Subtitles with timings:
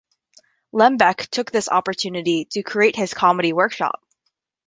[0.73, 4.01] Lembeck took this opportunity to create his comedy workshop.